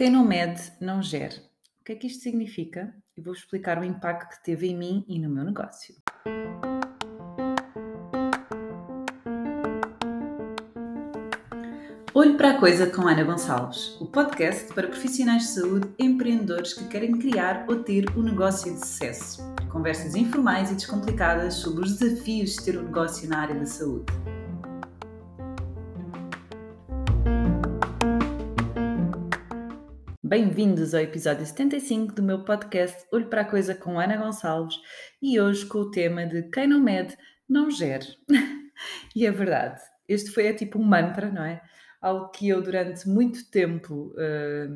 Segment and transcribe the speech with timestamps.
[0.00, 1.34] Quem não mede, não gera.
[1.78, 2.94] O que é que isto significa?
[3.14, 5.94] E vou explicar o impacto que teve em mim e no meu negócio.
[12.14, 16.88] Olho para a Coisa com Ana Gonçalves, o podcast para profissionais de saúde empreendedores que
[16.88, 19.42] querem criar ou ter um negócio de sucesso.
[19.70, 24.06] Conversas informais e descomplicadas sobre os desafios de ter um negócio na área da saúde.
[30.30, 34.76] Bem-vindos ao episódio 75 do meu podcast Olho para a Coisa com Ana Gonçalves
[35.20, 38.06] e hoje com o tema de quem não mede, não gere.
[39.16, 41.60] e é verdade, este foi é tipo um mantra, não é?
[42.00, 44.72] Algo que eu durante muito tempo uh,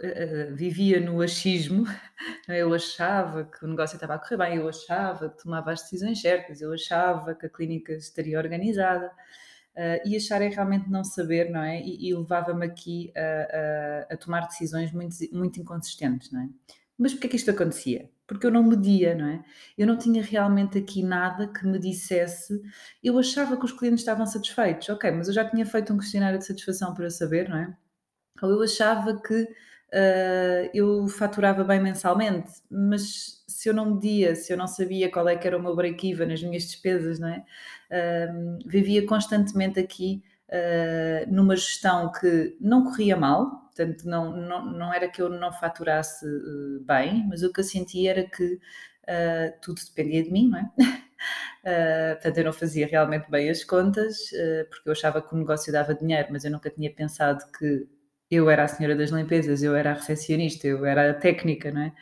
[0.00, 1.84] uh, vivia no achismo,
[2.48, 6.20] eu achava que o negócio estava a correr bem, eu achava que tomava as decisões
[6.20, 9.12] certas, eu achava que a clínica estaria organizada
[9.76, 11.80] uh, e achar é realmente não saber, não é?
[11.80, 13.20] E, e levava-me aqui a,
[14.10, 16.48] a, a, tomar decisões muito, muito inconsistentes, não é?
[16.98, 18.10] Mas porquê é que isto acontecia?
[18.26, 19.42] Porque eu não media, não é?
[19.76, 22.60] Eu não tinha realmente aqui nada que me dissesse.
[23.02, 26.38] Eu achava que os clientes estavam satisfeitos, ok, mas eu já tinha feito um questionário
[26.38, 27.76] de satisfação para saber, não é?
[28.42, 34.52] Ou eu achava que uh, eu faturava bem mensalmente, mas se eu não media, se
[34.52, 37.44] eu não sabia qual é que era o meu break-even, nas minhas despesas, não é?
[37.90, 44.94] Uh, vivia constantemente aqui uh, numa gestão que não corria mal, portanto, não, não, não
[44.94, 46.24] era que eu não faturasse
[46.82, 48.58] bem, mas o que eu sentia era que
[49.60, 50.62] tudo dependia de mim, não é?
[50.62, 55.38] Uh, portanto, eu não fazia realmente bem as contas, uh, porque eu achava que o
[55.38, 57.88] negócio dava dinheiro, mas eu nunca tinha pensado que
[58.30, 61.82] eu era a senhora das limpezas, eu era a recepcionista, eu era a técnica, não
[61.82, 61.92] é?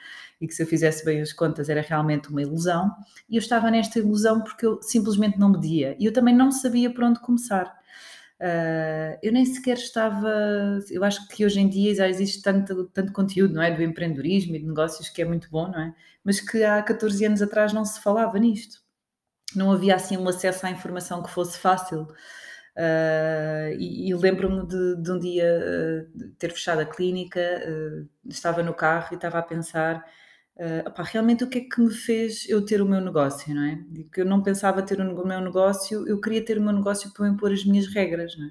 [0.41, 2.95] E que se eu fizesse bem as contas era realmente uma ilusão.
[3.29, 5.97] E eu estava nesta ilusão porque eu simplesmente não media.
[5.99, 7.67] E eu também não sabia por onde começar.
[8.41, 10.31] Uh, eu nem sequer estava.
[10.91, 13.75] Eu acho que hoje em dia já existe tanto, tanto conteúdo, não é?
[13.75, 15.95] Do empreendedorismo e de negócios que é muito bom, não é?
[16.23, 18.81] Mas que há 14 anos atrás não se falava nisto.
[19.57, 22.07] Não havia assim um acesso à informação que fosse fácil.
[22.79, 28.63] Uh, e, e lembro-me de, de, um dia uh, ter fechado a clínica, uh, estava
[28.63, 30.05] no carro e estava a pensar
[31.13, 33.79] realmente o que é que me fez eu ter o meu negócio, não é?
[34.13, 37.29] Que eu não pensava ter o meu negócio, eu queria ter o meu negócio para
[37.29, 38.51] impor as minhas regras, não é?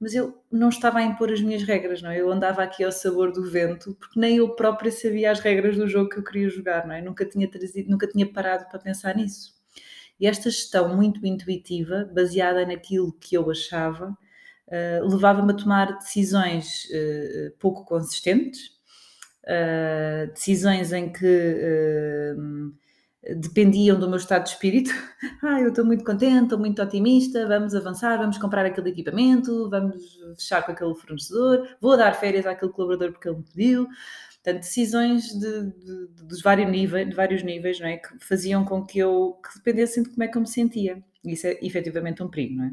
[0.00, 2.20] Mas eu não estava a impor as minhas regras, não é?
[2.20, 5.86] Eu andava aqui ao sabor do vento, porque nem eu própria sabia as regras do
[5.86, 7.02] jogo que eu queria jogar, não é?
[7.02, 9.52] Nunca tinha trazido, nunca tinha parado para pensar nisso.
[10.18, 14.16] E esta gestão muito intuitiva, baseada naquilo que eu achava,
[14.68, 18.68] uh, levava-me a tomar decisões uh, pouco consistentes,
[19.44, 21.26] uh, decisões em que
[23.36, 24.90] dependiam do meu estado de espírito.
[25.42, 30.18] ah, eu estou muito contente, estou muito otimista, vamos avançar, vamos comprar aquele equipamento, vamos
[30.36, 33.88] fechar com aquele fornecedor, vou dar férias àquele colaborador porque ele me pediu.
[34.44, 37.96] Portanto, decisões de, de, de, vários níveis, de vários níveis, não é?
[37.96, 41.02] Que faziam com que eu que dependessem de como é que eu me sentia.
[41.24, 42.70] Isso é efetivamente um perigo, não é?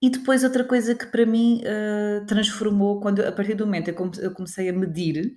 [0.00, 4.32] E depois outra coisa que para mim uh, transformou, quando a partir do momento eu
[4.32, 5.36] comecei a medir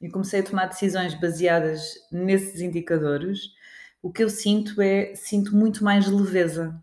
[0.00, 3.50] e comecei a tomar decisões baseadas nesses indicadores,
[4.00, 6.74] o que eu sinto é, sinto muito mais leveza.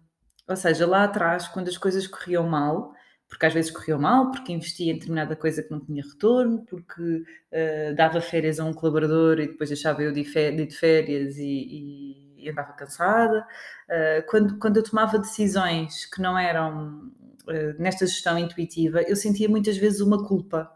[0.47, 2.93] Ou seja, lá atrás, quando as coisas corriam mal,
[3.29, 7.01] porque às vezes corriam mal, porque investia em determinada coisa que não tinha retorno, porque
[7.01, 12.73] uh, dava férias a um colaborador e depois deixava eu de, férias e, e, andava
[12.73, 13.45] cansada.
[13.88, 17.12] Uh, quando, quando eu tomava decisões que não eram
[17.47, 20.72] uh, nesta gestão intuitiva, eu sentia muitas vezes uma culpa.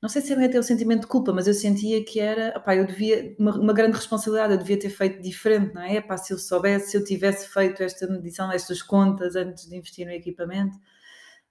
[0.00, 2.76] Não sei se é até o sentimento de culpa, mas eu sentia que era, opá,
[2.76, 5.96] eu devia, uma, uma, grande responsabilidade, eu devia ter feito diferente, não é?
[5.96, 10.04] Epá, se eu soubesse, se eu tivesse feito esta medição, estas contas antes de investir
[10.04, 10.76] no equipamento,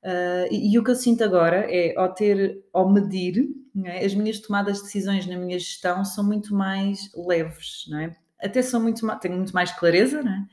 [0.03, 3.47] Uh, e, e, o que eu sinto agora é, ao ter, ao medir,
[3.85, 4.03] é?
[4.03, 8.16] as minhas tomadas de decisões na minha gestão são muito mais leves, não é?
[8.41, 10.44] Até são muito, tenho muito mais clareza, é?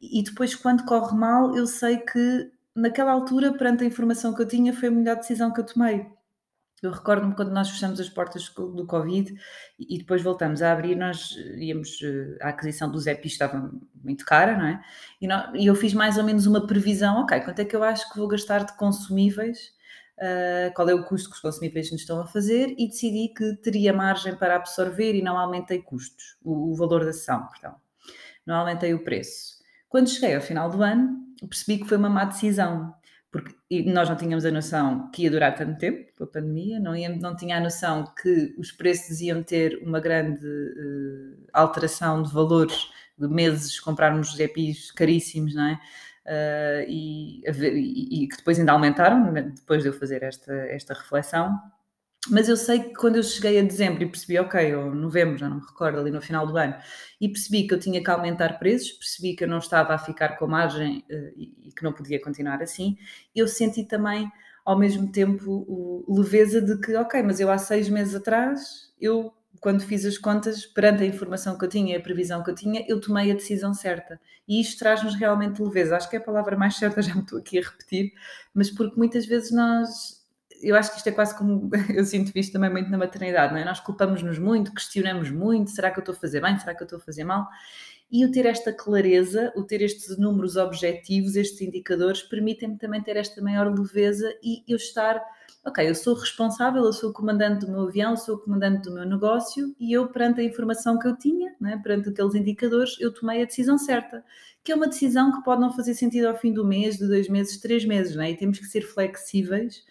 [0.00, 4.48] E depois, quando corre mal, eu sei que naquela altura, perante a informação que eu
[4.48, 6.06] tinha, foi a melhor decisão que eu tomei.
[6.82, 9.34] Eu recordo-me quando nós fechamos as portas do Covid
[9.78, 13.70] e depois voltamos a abrir, nós íamos, eh, a aquisição dos EPIs estava
[14.02, 14.82] muito cara, não é?
[15.20, 15.28] E,
[15.62, 18.18] e, eu fiz mais ou menos uma previsão, ok, quanto é que eu acho que
[18.18, 19.74] vou gastar de consumíveis,
[20.20, 23.56] uh, qual é o custo que os consumíveis nos estão a fazer e decidi que
[23.56, 27.76] teria margem para absorver e não aumentei custos, o, o valor da sessão, perdão.
[28.46, 29.60] Não aumentei o preço.
[29.88, 31.18] Quando cheguei ao final do ano,
[31.48, 32.94] percebi que foi uma má decisão,
[33.30, 33.54] porque
[33.86, 37.36] nós não tínhamos a noção que ia durar tanto tempo, a pandemia, não, ia, não
[37.36, 43.28] tinha a noção que os preços iam ter uma grande uh, alteração de valores, de
[43.28, 45.80] meses, comprarmos EPIs caríssimos, não é?
[46.26, 51.56] Uh, e, e, e, que depois ainda aumentaram, depois de eu fazer esta, esta reflexão.
[52.28, 55.48] Mas eu sei que quando eu cheguei a dezembro e percebi, ok, ou novembro, já
[55.48, 56.74] não me recordo, ali no final do ano,
[57.18, 60.36] e percebi que eu tinha que aumentar preços, percebi que eu não estava a ficar
[60.36, 62.98] com margem uh, e, que não podia continuar assim,
[63.34, 64.30] eu senti também,
[64.66, 69.80] ao mesmo tempo, leveza de que, ok, mas eu há seis meses atrás, eu, quando
[69.82, 72.84] fiz as contas, perante a informação que eu tinha e a previsão que eu tinha,
[72.86, 74.20] eu tomei a decisão certa.
[74.46, 75.96] E isto traz-nos realmente leveza.
[75.96, 78.12] Acho que é a palavra mais certa, já me estou aqui a repetir,
[78.52, 80.19] mas porque muitas vezes nós
[80.62, 83.60] eu acho que isto é quase como eu sinto visto também muito na maternidade, não
[83.60, 83.64] é?
[83.64, 86.58] Nós culpamos-nos muito, questionamos muito: será que eu estou a fazer bem?
[86.58, 87.46] Será que eu estou a fazer mal?
[88.12, 93.16] E o ter esta clareza, o ter estes números objetivos, estes indicadores, permitem-me também ter
[93.16, 95.22] esta maior leveza e eu estar,
[95.64, 98.92] ok, eu sou responsável, eu sou o comandante do meu avião, sou o comandante do
[98.92, 103.14] meu negócio e eu, perante a informação que eu tinha, né, perante aqueles indicadores, eu
[103.14, 104.24] tomei a decisão certa,
[104.64, 107.28] que é uma decisão que pode não fazer sentido ao fim do mês, de dois
[107.28, 108.32] meses, três meses, né?
[108.32, 109.84] e temos que ser flexíveis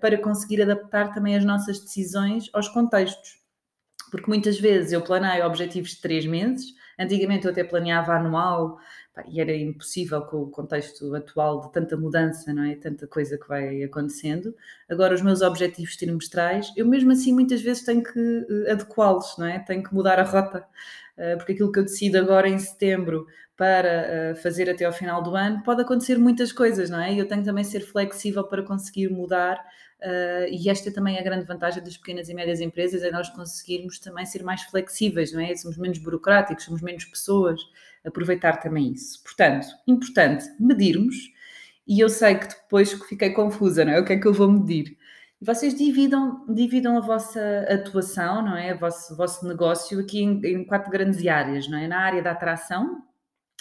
[0.00, 3.40] para conseguir adaptar também as nossas decisões aos contextos.
[4.10, 8.78] Porque muitas vezes eu planeio objetivos de três meses, antigamente eu até planeava anual,
[9.28, 12.74] e era impossível com o contexto atual de tanta mudança, não é?
[12.76, 14.54] Tanta coisa que vai acontecendo.
[14.88, 19.46] Agora, os meus objetivos trimestrais, eu mesmo assim muitas vezes tenho que eh, adequá-los, não
[19.46, 19.58] é?
[19.58, 20.66] Tenho que mudar a rota,
[21.16, 23.26] eh, porque aquilo que eu decido agora em setembro
[23.56, 27.12] para fazer até ao final do ano, pode acontecer muitas coisas, não é?
[27.12, 29.62] E eu tenho também ser flexível para conseguir mudar
[30.50, 33.98] e esta é também a grande vantagem das pequenas e médias empresas, é nós conseguirmos
[34.00, 35.54] também ser mais flexíveis, não é?
[35.54, 37.60] Somos menos burocráticos, somos menos pessoas,
[38.04, 39.22] aproveitar também isso.
[39.22, 41.16] Portanto, importante medirmos,
[41.86, 44.00] e eu sei que depois fiquei confusa, não é?
[44.00, 44.96] O que é que eu vou medir?
[45.40, 48.74] Vocês dividam, dividam a vossa atuação, não é?
[48.74, 51.88] O vosso, vosso negócio aqui em, em quatro grandes áreas, não é?
[51.88, 53.02] Na área da atração,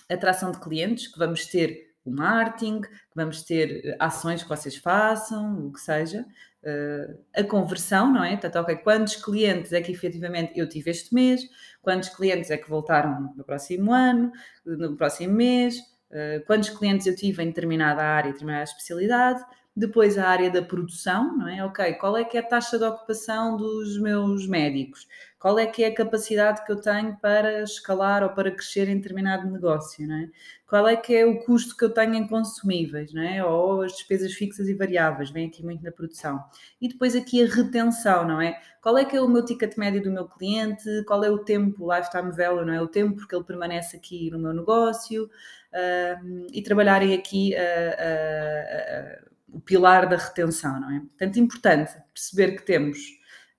[0.09, 2.81] atração de clientes, que vamos ter o marketing,
[3.15, 6.25] vamos ter eh, ações que vocês façam, o que seja,
[6.63, 8.31] uh, a conversão, não é?
[8.31, 11.41] Portanto, ok, quantos clientes é que efetivamente eu tive este mês,
[11.81, 14.31] quantos clientes é que voltaram no próximo ano,
[14.65, 15.77] no próximo mês,
[16.11, 19.43] uh, quantos clientes eu tive em determinada área, determinada especialidade,
[19.75, 21.63] depois a área da produção, não é?
[21.63, 25.07] Ok, qual é que é a taxa de ocupação dos meus médicos?
[25.39, 28.97] Qual é que é a capacidade que eu tenho para escalar ou para crescer em
[28.97, 30.29] determinado negócio, não é?
[30.67, 33.43] Qual é que é o custo que eu tenho em consumíveis, não é?
[33.43, 36.43] Ou as despesas fixas e variáveis, vem aqui muito na produção.
[36.79, 38.61] E depois aqui a retenção, não é?
[38.81, 40.83] Qual é que é o meu ticket médio do meu cliente?
[41.07, 42.81] Qual é o tempo, lifetime value, não é?
[42.81, 45.29] O tempo que ele permanece aqui no meu negócio?
[45.73, 50.99] Uh, e trabalharem aqui uh, uh, o pilar da retenção, não é?
[50.99, 52.97] Portanto, importante perceber que temos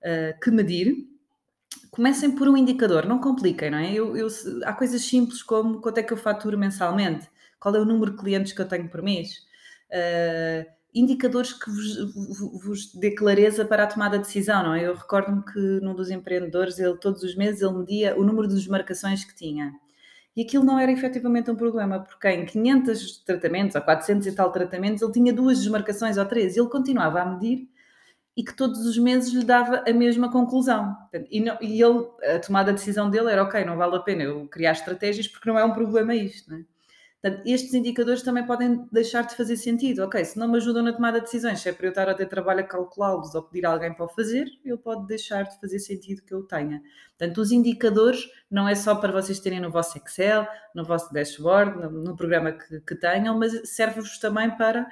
[0.01, 1.07] uh, que medir.
[1.91, 3.93] Comecem por um indicador, não compliquem, não é?
[3.93, 4.27] Eu, eu,
[4.65, 7.29] há coisas simples como quanto é que eu faturo mensalmente,
[7.59, 9.37] qual é o número de clientes que eu tenho por mês,
[9.89, 12.13] uh, indicadores que vos,
[12.63, 14.87] vos dê clareza para a tomada de decisão, não é?
[14.87, 18.55] Eu recordo-me que num dos empreendedores, ele todos os meses ele media o número de
[18.55, 19.73] desmarcações que tinha
[20.35, 24.51] e aquilo não era efetivamente um problema, porque em 500 tratamentos ou 400 e tal
[24.51, 27.69] tratamentos ele tinha duas desmarcações ou três e ele continuava a medir
[28.35, 30.95] e que todos os meses lhe dava a mesma conclusão.
[31.29, 34.23] E, não, e ele, a tomada de decisão dele era: ok, não vale a pena
[34.23, 36.51] eu criar estratégias porque não é um problema isto.
[36.51, 36.63] Não é?
[37.23, 40.03] Portanto, estes indicadores também podem deixar de fazer sentido.
[40.03, 42.13] Ok, se não me ajudam na tomada de decisões, se é para eu estar a
[42.13, 45.57] ter trabalho a calculá-los ou pedir a alguém para o fazer, ele pode deixar de
[45.57, 46.83] fazer sentido que eu tenha.
[47.17, 50.45] Portanto, os indicadores não é só para vocês terem no vosso Excel,
[50.75, 54.85] no vosso dashboard, no, no programa que, que, tenham, mas serve-vos também para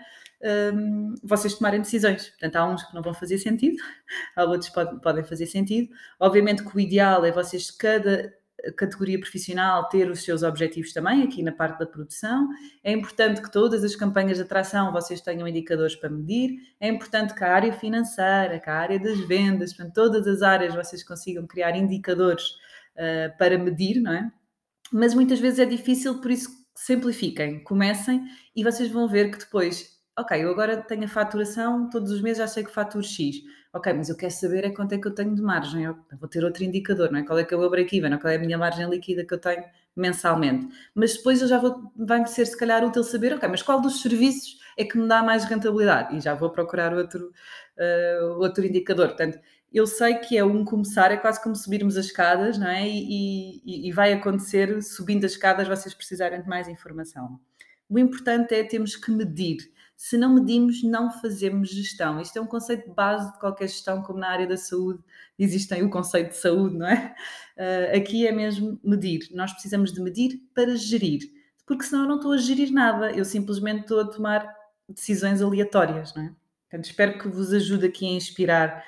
[0.73, 2.29] um, vocês tomarem decisões.
[2.29, 3.75] Portanto, há uns que não vão fazer sentido,
[4.37, 5.89] há outros que pode, podem fazer sentido.
[6.17, 8.33] Obviamente que o ideal é vocês, cada
[8.75, 12.47] categoria profissional ter os seus objetivos também, aqui na parte da produção.
[12.83, 16.57] É importante que todas as campanhas de atração vocês tenham indicadores para medir.
[16.79, 20.75] É importante que a área financeira, que a área das vendas, portanto, todas as áreas
[20.75, 22.51] vocês consigam criar indicadores
[22.95, 24.31] uh, para medir, não é?
[24.91, 28.25] Mas muitas vezes é difícil, por isso simplifiquem, comecem
[28.55, 32.39] e vocês vão ver que depois, ok, eu agora tenho a faturação, todos os meses
[32.39, 33.41] já sei que faturo X
[33.73, 36.27] ok, mas eu quero saber é quanto é que eu tenho de margem, eu vou
[36.27, 37.23] ter outro indicador, não é?
[37.23, 39.39] Qual é que é o meu break-even, qual é a minha margem líquida que eu
[39.39, 39.63] tenho
[39.95, 40.67] mensalmente.
[40.95, 44.01] Mas depois eu já vou, vai-me ser se calhar útil saber, ok, mas qual dos
[44.01, 46.15] serviços é que me dá mais rentabilidade?
[46.15, 47.31] E já vou procurar outro,
[47.77, 49.07] uh, outro indicador.
[49.07, 49.39] Portanto,
[49.71, 52.87] eu sei que é um começar, é quase como subirmos as escadas, não é?
[52.87, 57.39] E, e, e vai acontecer, subindo as escadas, vocês precisarem de mais informação.
[57.89, 59.57] O importante é termos que medir
[60.01, 62.19] se não medimos, não fazemos gestão.
[62.19, 64.99] Isto é um conceito de base de qualquer gestão, como na área da saúde
[65.37, 67.13] existem o conceito de saúde, não é?
[67.55, 69.29] Uh, aqui é mesmo medir.
[69.31, 71.19] Nós precisamos de medir para gerir,
[71.67, 74.51] porque senão eu não estou a gerir nada, eu simplesmente estou a tomar
[74.89, 76.33] decisões aleatórias, não é?
[76.63, 78.83] Portanto, espero que vos ajude aqui a inspirar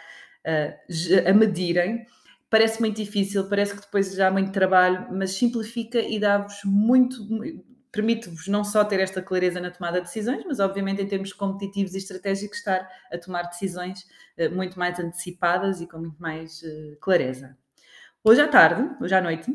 [0.48, 2.08] uh, a medirem.
[2.50, 7.24] Parece muito difícil, parece que depois já há muito trabalho, mas simplifica e dá-vos muito,
[7.94, 11.94] permite-vos não só ter esta clareza na tomada de decisões, mas obviamente em termos competitivos
[11.94, 14.02] e estratégicos estar a tomar decisões
[14.38, 17.56] uh, muito mais antecipadas e com muito mais uh, clareza.
[18.24, 19.54] Hoje à tarde, hoje à noite,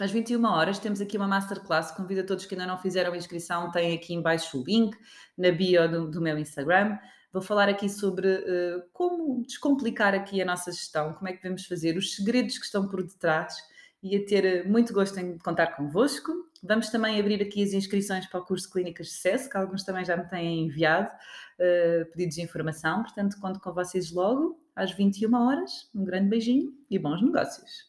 [0.00, 1.92] às 21 horas, temos aqui uma masterclass.
[1.92, 4.98] Convido a todos que ainda não fizeram a inscrição, tem aqui embaixo o link
[5.36, 6.98] na bio do, do meu Instagram.
[7.32, 11.64] Vou falar aqui sobre uh, como descomplicar aqui a nossa gestão, como é que devemos
[11.64, 13.54] fazer, os segredos que estão por detrás
[14.02, 16.32] e a ter eh, muito gosto em contar convosco.
[16.62, 20.04] Vamos também abrir aqui as inscrições para o curso Clínicas de Sucesso, que alguns também
[20.04, 23.02] já me têm enviado uh, pedidos de informação.
[23.02, 25.88] Portanto, conto com vocês logo às 21 horas.
[25.94, 27.88] Um grande beijinho e bons negócios!